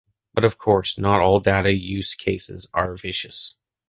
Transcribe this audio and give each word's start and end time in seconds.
But 0.33 0.45
of 0.45 0.57
course, 0.57 0.97
not 0.97 1.21
all 1.21 1.41
data 1.41 1.71
use 1.71 2.15
cases 2.15 2.67
are 2.73 2.97
vicious 2.97 3.55